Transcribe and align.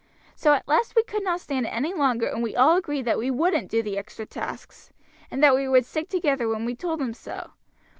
"So 0.35 0.53
at 0.55 0.67
last 0.67 0.95
we 0.95 1.03
could 1.03 1.23
not 1.23 1.41
stand 1.41 1.67
it 1.67 1.69
any 1.69 1.93
longer, 1.93 2.25
and 2.25 2.41
we 2.41 2.55
all 2.55 2.75
agreed 2.75 3.05
that 3.05 3.19
we 3.19 3.29
wouldn't 3.29 3.69
do 3.69 3.83
the 3.83 3.99
extra 3.99 4.25
tasks, 4.25 4.91
and 5.29 5.43
that 5.43 5.53
we 5.53 5.67
would 5.67 5.85
stick 5.85 6.09
together 6.09 6.47
when 6.49 6.65
we 6.65 6.73
told 6.75 6.99
him 6.99 7.13
so. 7.13 7.51